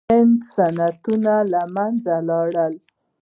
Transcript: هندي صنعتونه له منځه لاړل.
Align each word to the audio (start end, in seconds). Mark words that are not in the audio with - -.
هندي 0.09 0.43
صنعتونه 0.55 1.33
له 1.51 1.61
منځه 1.75 2.13
لاړل. 2.29 2.73